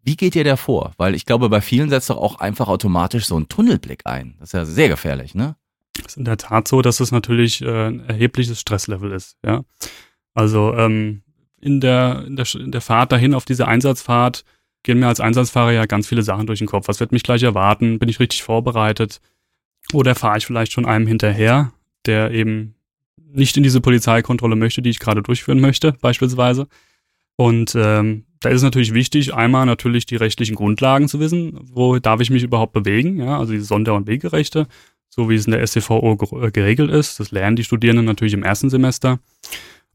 [0.01, 0.93] Wie geht ihr da vor?
[0.97, 4.35] Weil ich glaube, bei vielen setzt doch auch einfach automatisch so ein Tunnelblick ein.
[4.39, 5.55] Das ist ja sehr gefährlich, ne?
[5.99, 9.38] Ist in der Tat so, dass es natürlich äh, ein erhebliches Stresslevel ist.
[9.45, 9.63] Ja,
[10.34, 11.21] also ähm,
[11.62, 14.43] in der, in der in der Fahrt dahin auf diese Einsatzfahrt
[14.84, 16.88] gehen mir als Einsatzfahrer ja ganz viele Sachen durch den Kopf.
[16.88, 17.99] Was wird mich gleich erwarten?
[17.99, 19.21] Bin ich richtig vorbereitet?
[19.93, 21.71] Oder fahre ich vielleicht schon einem hinterher,
[22.06, 22.75] der eben
[23.17, 26.67] nicht in diese Polizeikontrolle möchte, die ich gerade durchführen möchte, beispielsweise.
[27.36, 31.97] Und ähm, da ist es natürlich wichtig, einmal natürlich die rechtlichen Grundlagen zu wissen, wo
[31.97, 34.67] darf ich mich überhaupt bewegen, ja, also die Sonder- und Wegerechte
[35.13, 37.19] so wie es in der SCVO äh, geregelt ist.
[37.19, 39.19] Das lernen die Studierenden natürlich im ersten Semester.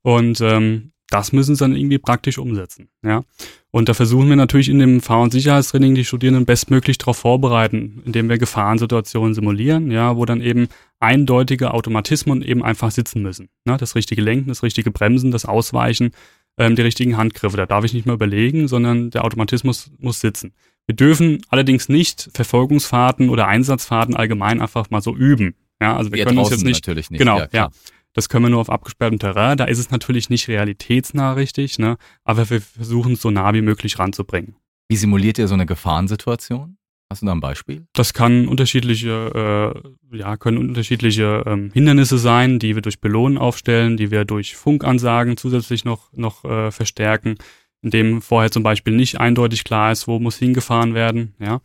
[0.03, 2.89] Und ähm, das müssen sie dann irgendwie praktisch umsetzen.
[3.03, 3.25] Ja?
[3.73, 8.01] Und da versuchen wir natürlich in dem Fahr- und Sicherheitstraining die Studierenden bestmöglich darauf vorbereiten,
[8.05, 10.69] indem wir Gefahrensituationen simulieren, ja, wo dann eben
[11.01, 13.49] eindeutige Automatismen eben einfach sitzen müssen.
[13.65, 13.77] Ne?
[13.77, 16.13] Das richtige Lenken, das richtige Bremsen, das Ausweichen,
[16.59, 17.57] ähm, die richtigen Handgriffe.
[17.57, 20.53] Da darf ich nicht mehr überlegen, sondern der Automatismus muss sitzen.
[20.89, 25.55] Wir dürfen allerdings nicht Verfolgungsfahrten oder Einsatzfahrten allgemein einfach mal so üben.
[25.83, 27.19] Ja, also wir, wir können uns jetzt nicht, natürlich nicht.
[27.19, 27.71] Genau, ja, ja.
[28.15, 29.59] Das können wir nur auf abgesperrtem Terrain.
[29.59, 31.99] Da ist es natürlich nicht realitätsnah richtig, ne?
[32.25, 34.57] aber wir versuchen es so nah wie möglich ranzubringen.
[34.89, 36.79] Wie simuliert ihr so eine Gefahrensituation?
[37.11, 37.87] Hast du da ein Beispiel?
[37.93, 39.75] Das kann unterschiedliche,
[40.13, 44.57] äh, ja, können unterschiedliche ähm, Hindernisse sein, die wir durch Belohnen aufstellen, die wir durch
[44.57, 47.37] Funkansagen zusätzlich noch, noch äh, verstärken
[47.83, 51.61] in dem vorher zum Beispiel nicht eindeutig klar ist, wo muss hingefahren werden, ja.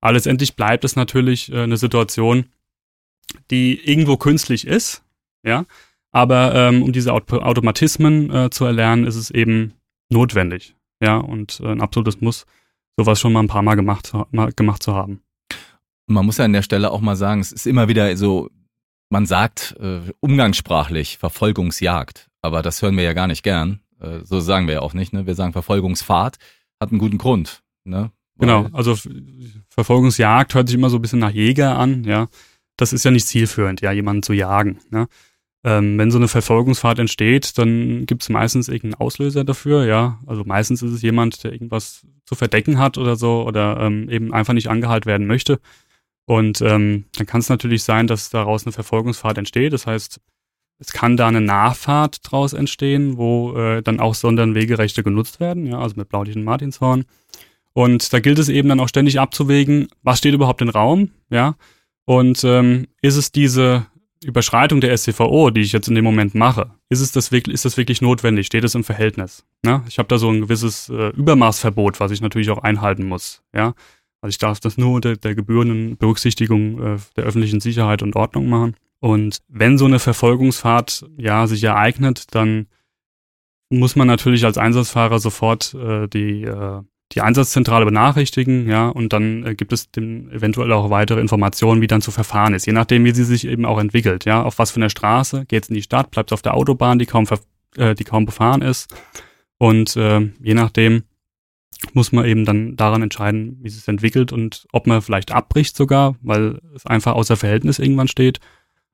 [0.00, 2.46] Aber letztendlich bleibt es natürlich äh, eine Situation,
[3.50, 5.02] die irgendwo künstlich ist,
[5.44, 5.64] ja.
[6.10, 9.74] Aber ähm, um diese Auto Automatismen äh, zu erlernen, ist es eben
[10.10, 11.16] notwendig, ja.
[11.16, 12.46] Und äh, ein absolutes Muss,
[12.96, 15.22] sowas schon mal ein paar Mal gemacht, mal gemacht zu haben.
[16.06, 18.50] Man muss ja an der Stelle auch mal sagen, es ist immer wieder so,
[19.08, 24.40] man sagt äh, umgangssprachlich Verfolgungsjagd, aber das hören wir ja gar nicht gern Äh, so
[24.40, 25.26] sagen wir ja auch nicht, ne?
[25.26, 26.36] Wir sagen Verfolgungsfahrt
[26.80, 28.10] hat einen guten Grund, ne?
[28.38, 28.96] Genau, also
[29.68, 32.28] Verfolgungsjagd hört sich immer so ein bisschen nach Jäger an, ja.
[32.76, 34.80] Das ist ja nicht zielführend, ja, jemanden zu jagen.
[34.90, 35.06] Ne?
[35.64, 40.18] Ähm, wenn so eine Verfolgungsfahrt entsteht, dann gibt es meistens irgendeinen Auslöser dafür, ja.
[40.26, 44.32] Also meistens ist es jemand, der irgendwas zu verdecken hat oder so oder ähm, eben
[44.32, 45.60] einfach nicht angehalten werden möchte.
[46.24, 49.72] Und ähm, dann kann es natürlich sein, dass daraus eine Verfolgungsfahrt entsteht.
[49.72, 50.20] Das heißt,
[50.82, 55.78] es kann da eine Nachfahrt draus entstehen, wo äh, dann auch Sonderwegerechte genutzt werden, ja,
[55.78, 57.04] also mit Blaulicht und Martinshorn.
[57.72, 61.54] Und da gilt es eben dann auch ständig abzuwägen, was steht überhaupt im Raum, ja.
[62.04, 63.86] Und ähm, ist es diese
[64.24, 67.64] Überschreitung der SCVO, die ich jetzt in dem Moment mache, ist es das wirklich, ist
[67.64, 68.46] das wirklich notwendig?
[68.46, 69.44] Steht es im Verhältnis?
[69.62, 69.84] Ne?
[69.88, 73.42] Ich habe da so ein gewisses äh, Übermaßverbot, was ich natürlich auch einhalten muss.
[73.54, 73.74] Ja,
[74.20, 78.48] also ich darf das nur unter der gebührenden Berücksichtigung äh, der öffentlichen Sicherheit und Ordnung
[78.48, 78.74] machen.
[79.02, 82.68] Und wenn so eine Verfolgungsfahrt ja sich ereignet, dann
[83.68, 89.44] muss man natürlich als Einsatzfahrer sofort äh, die äh, die Einsatzzentrale benachrichtigen, ja, und dann
[89.44, 93.04] äh, gibt es dem eventuell auch weitere Informationen, wie dann zu verfahren ist, je nachdem,
[93.04, 95.74] wie sie sich eben auch entwickelt, ja, auf was für eine Straße, geht es in
[95.74, 97.26] die Stadt, bleibt es auf der Autobahn, die kaum,
[97.76, 98.94] äh, die kaum befahren ist.
[99.58, 101.02] Und äh, je nachdem
[101.92, 105.76] muss man eben dann daran entscheiden, wie es sich entwickelt und ob man vielleicht abbricht
[105.76, 108.38] sogar, weil es einfach außer Verhältnis irgendwann steht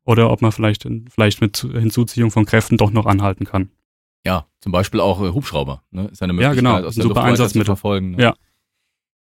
[0.08, 3.68] oder ob man vielleicht, vielleicht mit Hinzuziehung von Kräften doch noch anhalten kann.
[4.24, 5.82] Ja, zum Beispiel auch äh, Hubschrauber.
[5.90, 6.08] Ne?
[6.10, 6.88] Ist eine Möglichkeit, ja, genau.
[6.88, 7.66] aus der Super Einsatzmittel.
[7.66, 8.12] zu verfolgen.
[8.12, 8.22] Ne?
[8.22, 8.34] Ja.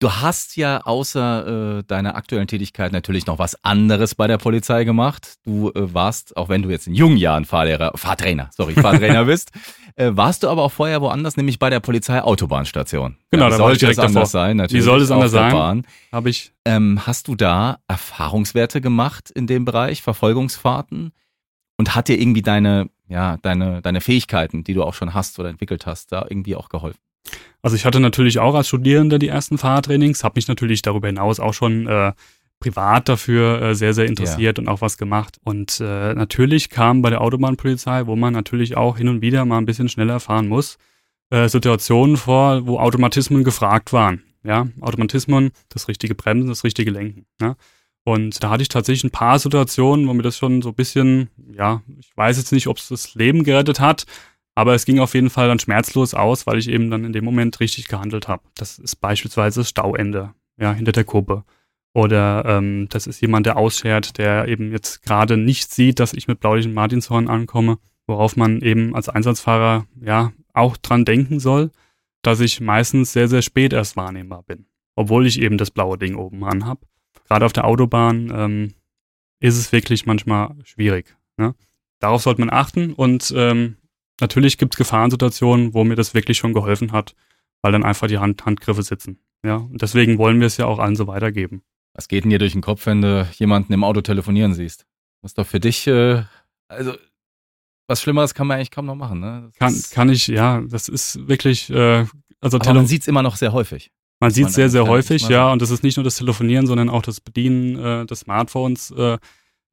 [0.02, 4.82] Du hast ja außer äh, deiner aktuellen Tätigkeit natürlich noch was anderes bei der Polizei
[4.82, 5.36] gemacht.
[5.44, 9.52] Du äh, warst, auch wenn du jetzt in jungen Jahren Fahrlehrer, Fahrtrainer, sorry, Fahrtrainer bist,
[9.94, 13.16] äh, warst du aber auch vorher woanders, nämlich bei der Polizei Autobahnstation.
[13.30, 14.26] Genau, ja, da sollte es anders davor.
[14.26, 14.56] sein.
[14.56, 15.86] Natürlich, Wie soll es anders sein?
[16.10, 16.50] Habe ich.
[16.64, 21.12] Ähm, hast du da Erfahrungswerte gemacht in dem Bereich, Verfolgungsfahrten?
[21.76, 25.50] Und hat dir irgendwie deine ja, deine, deine Fähigkeiten, die du auch schon hast oder
[25.50, 26.98] entwickelt hast, da irgendwie auch geholfen?
[27.62, 31.38] Also ich hatte natürlich auch als Studierender die ersten Fahrtrainings, habe mich natürlich darüber hinaus
[31.38, 32.12] auch schon äh,
[32.58, 34.62] privat dafür äh, sehr, sehr interessiert ja.
[34.62, 35.38] und auch was gemacht.
[35.44, 39.58] Und äh, natürlich kam bei der Autobahnpolizei, wo man natürlich auch hin und wieder mal
[39.58, 40.78] ein bisschen schneller fahren muss,
[41.30, 44.22] äh, Situationen vor, wo Automatismen gefragt waren.
[44.44, 47.26] Ja, Automatismen, das richtige Bremsen, das richtige Lenken.
[47.40, 47.54] Ja?
[48.04, 51.30] Und da hatte ich tatsächlich ein paar Situationen, wo mir das schon so ein bisschen,
[51.56, 54.06] ja, ich weiß jetzt nicht, ob es das Leben gerettet hat,
[54.54, 57.24] aber es ging auf jeden Fall dann schmerzlos aus, weil ich eben dann in dem
[57.24, 58.42] Moment richtig gehandelt habe.
[58.54, 61.44] Das ist beispielsweise das Stauende, ja, hinter der Kuppe.
[61.94, 66.28] Oder ähm, das ist jemand, der ausschert, der eben jetzt gerade nicht sieht, dass ich
[66.28, 71.70] mit blaulichem Martinshorn ankomme, worauf man eben als Einsatzfahrer ja auch dran denken soll,
[72.22, 76.14] dass ich meistens sehr, sehr spät erst wahrnehmbar bin, obwohl ich eben das blaue Ding
[76.14, 76.80] oben an habe
[77.32, 78.74] gerade auf der Autobahn ähm,
[79.40, 81.16] ist es wirklich manchmal schwierig.
[81.38, 81.54] Ne?
[81.98, 83.76] Darauf sollte man achten und ähm,
[84.20, 87.14] natürlich gibt es Gefahrensituationen, wo mir das wirklich schon geholfen hat,
[87.62, 89.18] weil dann einfach die Hand Handgriffe sitzen.
[89.44, 91.62] Ja, und deswegen wollen wir es ja auch allen so weitergeben.
[91.94, 94.86] Was geht denn dir durch den Kopf, wenn du jemanden im Auto telefonieren siehst?
[95.20, 96.22] Was ist doch für dich, äh,
[96.68, 96.94] also
[97.88, 99.50] was Schlimmeres kann man eigentlich kaum noch machen, ne?
[99.58, 102.06] kann, kann ich, ja, das ist wirklich, äh,
[102.40, 103.90] also Aber man sieht es immer noch sehr häufig.
[104.20, 105.50] Man sieht es sehr, sehr häufig, ja.
[105.52, 109.18] Und das ist nicht nur das Telefonieren, sondern auch das Bedienen äh, des Smartphones äh,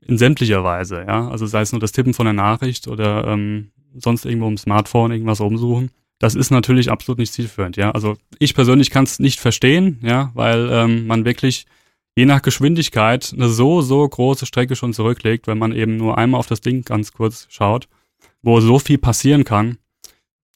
[0.01, 1.29] in sämtlicher Weise, ja.
[1.29, 5.11] Also sei es nur das Tippen von der Nachricht oder ähm, sonst irgendwo im Smartphone
[5.11, 5.91] irgendwas umsuchen.
[6.19, 7.91] Das ist natürlich absolut nicht zielführend, ja.
[7.91, 11.65] Also ich persönlich kann es nicht verstehen, ja, weil ähm, man wirklich
[12.15, 16.39] je nach Geschwindigkeit eine so, so große Strecke schon zurücklegt, wenn man eben nur einmal
[16.39, 17.87] auf das Ding ganz kurz schaut,
[18.41, 19.77] wo so viel passieren kann,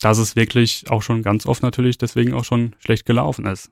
[0.01, 3.71] dass es wirklich auch schon ganz oft natürlich deswegen auch schon schlecht gelaufen ist.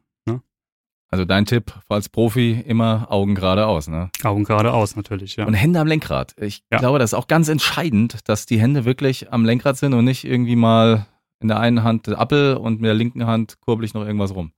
[1.12, 4.10] Also dein Tipp als Profi immer Augen geradeaus, ne?
[4.24, 5.46] Augen geradeaus natürlich, ja.
[5.46, 6.34] Und Hände am Lenkrad.
[6.40, 6.78] Ich ja.
[6.78, 10.24] glaube, das ist auch ganz entscheidend, dass die Hände wirklich am Lenkrad sind und nicht
[10.24, 11.08] irgendwie mal
[11.42, 14.54] in der einen Hand Appel und mit der linken Hand kurbel ich noch irgendwas rum.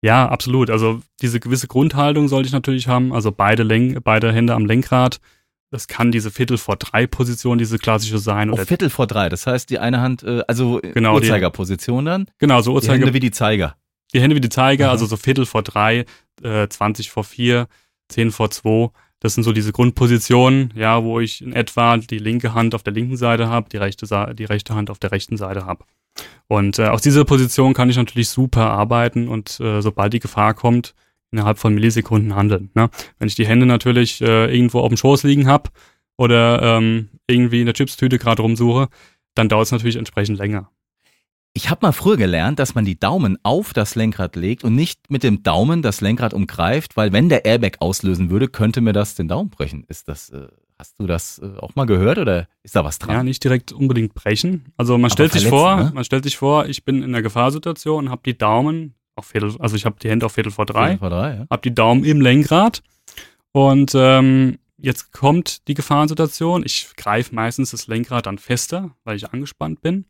[0.00, 0.70] Ja, absolut.
[0.70, 3.12] Also diese gewisse Grundhaltung sollte ich natürlich haben.
[3.12, 5.18] Also beide, Lenk beide Hände am Lenkrad.
[5.72, 8.50] Das kann diese Viertel vor drei Position, diese klassische sein.
[8.50, 9.28] Oder oh, Viertel vor drei.
[9.28, 12.28] Das heißt, die eine Hand, äh, also genau, Uhrzeigerposition dann.
[12.38, 12.98] Genau, so Uhrzeiger.
[12.98, 13.74] Die Hände wie die Zeiger.
[14.16, 14.90] Die Hände wie die Zeiger, mhm.
[14.92, 16.06] also so Viertel vor drei,
[16.42, 17.68] äh, 20 vor vier,
[18.08, 18.88] 10 vor zwei.
[19.20, 22.94] Das sind so diese Grundpositionen, ja, wo ich in etwa die linke Hand auf der
[22.94, 25.84] linken Seite habe, die rechte, die rechte Hand auf der rechten Seite habe.
[26.48, 30.54] Und äh, aus dieser Position kann ich natürlich super arbeiten und äh, sobald die Gefahr
[30.54, 30.94] kommt,
[31.30, 32.70] innerhalb von Millisekunden handeln.
[32.72, 32.88] Ne?
[33.18, 35.68] Wenn ich die Hände natürlich äh, irgendwo auf dem Schoß liegen habe
[36.16, 38.88] oder ähm, irgendwie in der Chipstüte gerade rumsuche,
[39.34, 40.70] dann dauert es natürlich entsprechend länger.
[41.56, 45.10] Ich habe mal früher gelernt, dass man die Daumen auf das Lenkrad legt und nicht
[45.10, 49.14] mit dem Daumen das Lenkrad umgreift, weil wenn der Airbag auslösen würde, könnte mir das
[49.14, 49.82] den Daumen brechen.
[49.88, 53.14] Ist das, äh, Hast du das äh, auch mal gehört oder ist da was dran?
[53.16, 54.66] Ja, nicht direkt unbedingt brechen.
[54.76, 55.92] Also man Aber stellt sich vor, ne?
[55.94, 59.56] man stellt sich vor, ich bin in einer Gefahrsituation und habe die Daumen auf Viertel,
[59.58, 61.46] also ich habe die Hände auf Viertel vor drei, Vor drei, ja.
[61.48, 62.82] habe die Daumen im Lenkrad
[63.52, 66.64] und ähm, jetzt kommt die Gefahrensituation.
[66.66, 70.04] Ich greife meistens das Lenkrad dann fester, weil ich angespannt bin,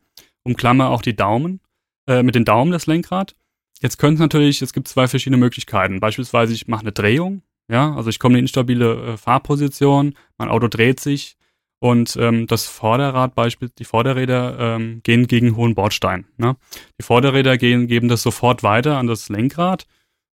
[0.47, 1.61] umklammer auch die Daumen,
[2.07, 3.37] äh, mit den Daumen das Lenkrad.
[3.81, 6.01] Jetzt könnte natürlich, es gibt zwei verschiedene Möglichkeiten.
[6.01, 10.49] Beispielsweise ich mache eine Drehung, ja, also ich komme in eine instabile äh, Fahrposition, mein
[10.49, 11.37] Auto dreht sich
[11.79, 16.27] und ähm, das Vorderrad, Beispiel, die Vorderräder ähm, gehen gegen hohen Bordstein.
[16.39, 16.57] Ne?
[16.99, 19.87] Die Vorderräder gehen, geben das sofort weiter an das Lenkrad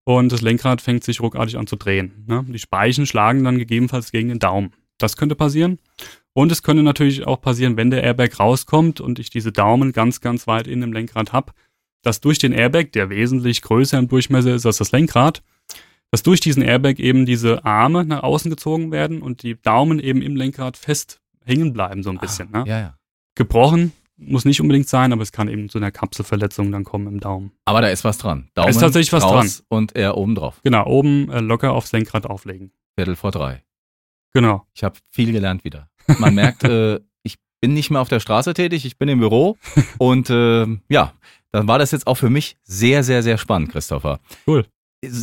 [0.04, 2.24] und das Lenkrad fängt sich ruckartig an zu drehen.
[2.28, 2.44] Ne?
[2.48, 4.72] Die Speichen schlagen dann gegebenenfalls gegen den Daumen.
[4.98, 5.78] Das könnte passieren.
[6.34, 10.20] Und es könnte natürlich auch passieren, wenn der Airbag rauskommt und ich diese Daumen ganz,
[10.20, 11.52] ganz weit in dem Lenkrad habe,
[12.02, 15.42] dass durch den Airbag, der wesentlich größer im Durchmesser ist als das Lenkrad,
[16.10, 20.20] dass durch diesen Airbag eben diese Arme nach außen gezogen werden und die Daumen eben
[20.20, 22.48] im Lenkrad fest hängen bleiben, so ein bisschen.
[22.52, 22.68] Ah, ne?
[22.68, 22.98] Ja, ja.
[23.34, 27.20] Gebrochen muss nicht unbedingt sein, aber es kann eben zu einer Kapselverletzung dann kommen im
[27.20, 27.52] Daumen.
[27.64, 28.50] Aber da ist was dran.
[28.54, 30.60] Daumen ist tatsächlich was raus Und er oben drauf.
[30.62, 32.72] Genau, oben äh, locker aufs Lenkrad auflegen.
[32.94, 33.64] Viertel vor drei.
[34.34, 34.66] Genau.
[34.74, 35.88] Ich habe viel gelernt wieder.
[36.18, 39.56] Man merkt, äh, ich bin nicht mehr auf der Straße tätig, ich bin im Büro.
[39.98, 41.12] und äh, ja,
[41.52, 44.20] dann war das jetzt auch für mich sehr, sehr, sehr spannend, Christopher.
[44.46, 44.66] Cool.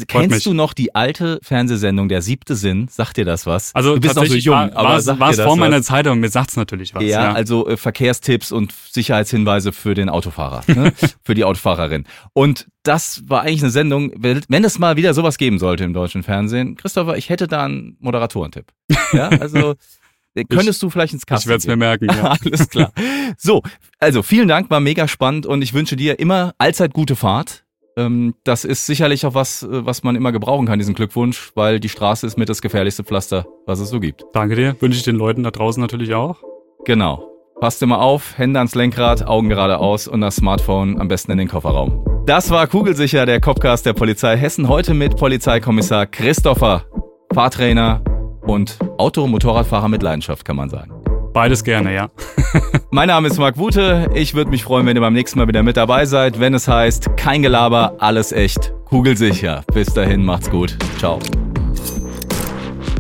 [0.08, 2.90] Kennst du noch die alte Fernsehsendung Der siebte Sinn?
[2.90, 3.74] Sagt dir das was?
[3.74, 5.82] Also du bist noch so jung, war, aber war, es vor meiner?
[5.82, 7.04] Zeit, aber mir sagt's natürlich was.
[7.04, 10.92] Ja, Ja, also äh, Verkehrstipps und Sicherheitshinweise für den Autofahrer, ne?
[11.24, 12.04] für die Autofahrerin.
[12.34, 15.94] Und das war eigentlich eine Sendung, wenn wenn es mal wieder sowas geben sollte im
[15.94, 18.66] deutschen Fernsehen, Christopher, ich hätte da einen Moderatorentipp.
[19.14, 19.76] Ja, also
[20.36, 22.06] äh, könntest du vielleicht ins ich Kasten werde es mir merken.
[22.06, 22.36] Ja.
[22.44, 22.92] Alles klar.
[23.38, 23.62] So,
[24.00, 27.64] also vielen Dank, war mega spannend und ich wünsche dir immer allzeit gute Fahrt.
[27.98, 31.80] Ähm, Das ist sicherlich auch was, äh, was man immer gebrauchen kann, diesen Glückwunsch, weil
[31.80, 34.24] die Straße ist mit das gefährlichste Pflaster, was es so gibt.
[34.34, 34.76] Danke dir.
[34.80, 36.38] Wünsche ich den Leuten da draußen natürlich auch.
[36.86, 37.26] Genau.
[37.60, 41.50] Passt immer auf, Hände ans Lenkrad, Augen geradeaus und das Smartphone am besten in den
[41.50, 42.06] Kofferraum.
[42.26, 44.70] Das war Kugelsicher, der Copcast der Polizei Hessen.
[44.70, 46.86] Heute mit Polizeikommissar Christopher,
[47.34, 48.02] Fahrtrainer
[48.42, 50.92] und Auto- und Motorradfahrer mit Leidenschaft, kann man sagen.
[51.34, 52.10] Beides gerne, ja.
[52.92, 54.10] Mein Name ist Marc Wute.
[54.14, 56.68] Ich würde mich freuen, wenn ihr beim nächsten Mal wieder mit dabei seid, wenn es
[56.68, 59.64] heißt, kein Gelaber, alles echt, kugelsicher.
[59.74, 60.76] Bis dahin, macht's gut.
[60.98, 61.20] Ciao.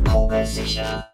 [0.10, 1.09] Kugelsicher.